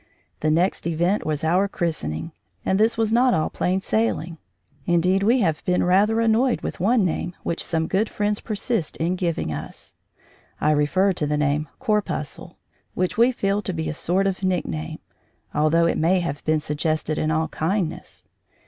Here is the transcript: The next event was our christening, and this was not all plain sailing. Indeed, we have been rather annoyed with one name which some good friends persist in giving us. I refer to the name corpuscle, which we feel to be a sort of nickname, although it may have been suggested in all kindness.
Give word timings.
The 0.39 0.49
next 0.49 0.87
event 0.87 1.27
was 1.27 1.43
our 1.43 1.67
christening, 1.67 2.31
and 2.65 2.79
this 2.79 2.97
was 2.97 3.13
not 3.13 3.35
all 3.35 3.51
plain 3.51 3.81
sailing. 3.81 4.39
Indeed, 4.87 5.21
we 5.21 5.41
have 5.41 5.63
been 5.63 5.83
rather 5.83 6.19
annoyed 6.19 6.61
with 6.61 6.79
one 6.79 7.05
name 7.05 7.35
which 7.43 7.63
some 7.63 7.85
good 7.85 8.09
friends 8.09 8.39
persist 8.39 8.97
in 8.97 9.15
giving 9.15 9.53
us. 9.53 9.93
I 10.59 10.71
refer 10.71 11.13
to 11.13 11.27
the 11.27 11.37
name 11.37 11.69
corpuscle, 11.77 12.57
which 12.95 13.19
we 13.19 13.31
feel 13.31 13.61
to 13.61 13.73
be 13.73 13.89
a 13.89 13.93
sort 13.93 14.25
of 14.25 14.41
nickname, 14.41 14.97
although 15.53 15.85
it 15.85 15.99
may 15.99 16.19
have 16.19 16.43
been 16.45 16.61
suggested 16.61 17.19
in 17.19 17.29
all 17.29 17.49
kindness. 17.49 18.25